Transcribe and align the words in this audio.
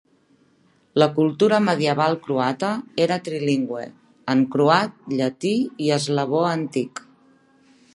La 1.01 1.07
cultura 1.17 1.59
medieval 1.65 2.17
croata 2.25 2.71
era 3.07 3.19
trilingüe: 3.29 3.85
en 4.35 4.43
croat, 4.57 4.97
llatí 5.21 5.55
i 5.89 5.97
eslavó 6.01 6.47
antic. 6.59 7.09